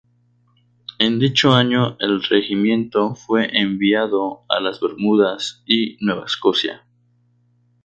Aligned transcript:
En 0.97 1.19
dicho 1.19 1.53
año 1.53 1.95
el 1.99 2.23
regimiento 2.23 3.13
fue 3.13 3.55
enviado 3.55 4.45
a 4.49 4.59
las 4.59 4.79
Bermudas 4.79 5.61
y 5.67 5.97
Nueva 6.01 6.25
Escocia. 6.25 6.87